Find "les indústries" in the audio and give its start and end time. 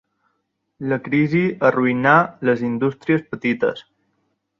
2.51-3.23